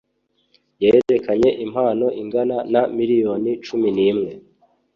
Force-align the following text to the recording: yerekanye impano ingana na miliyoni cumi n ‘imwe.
yerekanye 0.83 1.49
impano 1.65 2.05
ingana 2.21 2.57
na 2.73 2.81
miliyoni 2.97 3.51
cumi 3.65 3.89
n 3.95 3.97
‘imwe. 4.09 4.31